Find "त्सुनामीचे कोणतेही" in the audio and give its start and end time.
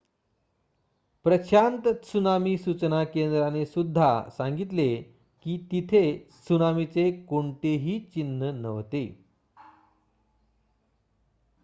6.17-7.99